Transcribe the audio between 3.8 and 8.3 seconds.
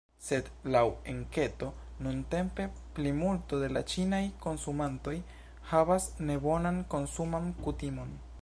ĉinaj konsumantoj havas nebonan konsuman kutimon.